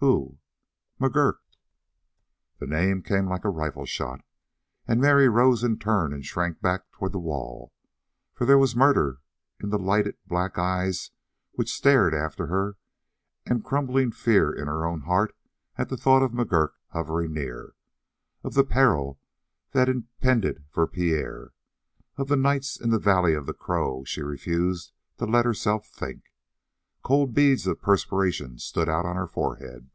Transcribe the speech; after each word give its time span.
"Who?" 0.00 0.38
"McGurk!" 1.00 1.38
The 2.60 2.68
name 2.68 3.02
came 3.02 3.28
like 3.28 3.44
a 3.44 3.50
rifle 3.50 3.84
shot 3.84 4.20
and 4.86 5.00
Mary 5.00 5.28
rose 5.28 5.64
in 5.64 5.76
turn 5.76 6.12
and 6.12 6.24
shrank 6.24 6.60
back 6.60 6.88
toward 6.92 7.10
the 7.10 7.18
wall, 7.18 7.72
for 8.32 8.44
there 8.44 8.58
was 8.58 8.76
murder 8.76 9.18
in 9.60 9.70
the 9.70 9.78
lighted 9.78 10.16
black 10.24 10.56
eyes 10.56 11.10
which 11.54 11.72
stared 11.72 12.14
after 12.14 12.46
her 12.46 12.76
and 13.44 13.64
crumbling 13.64 14.12
fear 14.12 14.52
in 14.52 14.68
her 14.68 14.86
own 14.86 15.00
heart 15.00 15.34
at 15.76 15.88
the 15.88 15.96
thought 15.96 16.22
of 16.22 16.30
McGurk 16.30 16.74
hovering 16.90 17.32
near 17.32 17.74
of 18.44 18.54
the 18.54 18.62
peril 18.64 19.18
that 19.72 19.88
impended 19.88 20.64
for 20.68 20.86
Pierre. 20.86 21.50
Of 22.16 22.28
the 22.28 22.36
nights 22.36 22.80
in 22.80 22.90
the 22.90 23.00
valley 23.00 23.34
of 23.34 23.46
the 23.46 23.54
Crow 23.54 24.04
she 24.04 24.22
refused 24.22 24.92
to 25.16 25.26
let 25.26 25.44
herself 25.44 25.88
think. 25.88 26.22
Cold 27.04 27.32
beads 27.32 27.64
of 27.66 27.80
perspiration 27.80 28.58
stood 28.58 28.88
out 28.88 29.06
on 29.06 29.14
her 29.16 29.28
forehead. 29.28 29.88